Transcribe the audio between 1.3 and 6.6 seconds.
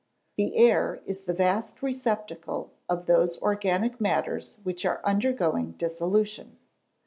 vast receptacle of those organic matters which are undergoing dissolution.